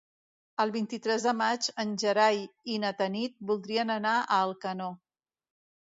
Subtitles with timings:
[0.63, 2.41] El vint-i-tres de maig en Gerai
[2.77, 4.93] i na Tanit voldrien anar a Alcanó.